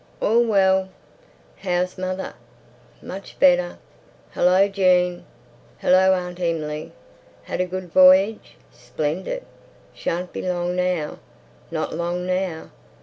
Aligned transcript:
"All 0.19 0.43
well." 0.43 0.89
"How's 1.57 1.95
mother?" 1.95 2.33
"Much 3.03 3.37
better." 3.39 3.77
"Hullo, 4.33 4.67
Jean!" 4.67 5.27
"Hillo, 5.77 6.13
Aun' 6.13 6.39
Emily!" 6.39 6.91
"Had 7.43 7.61
a 7.61 7.65
good 7.67 7.91
voyage?" 7.93 8.55
"Splendid!" 8.71 9.43
"Shan't 9.93 10.33
be 10.33 10.41
long 10.41 10.75
now!" 10.75 11.19
"Not 11.69 11.93
long 11.93 12.25
now." 12.25 12.71